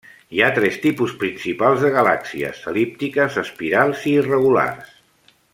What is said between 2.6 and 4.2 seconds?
el·líptiques, espirals, i